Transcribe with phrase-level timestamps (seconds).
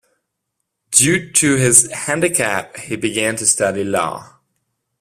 [0.89, 4.39] Due to his handicap he began to study law.